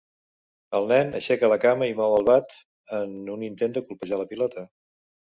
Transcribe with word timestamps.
El 0.77 0.87
nen 0.91 1.09
aixeca 1.17 1.49
la 1.51 1.57
cama 1.65 1.89
i 1.91 1.93
mou 1.99 2.15
el 2.19 2.25
bat 2.29 2.55
en 2.99 3.13
un 3.33 3.43
intent 3.49 3.75
de 3.75 3.83
colpejar 3.91 4.19
la 4.23 4.27
pilota. 4.33 4.65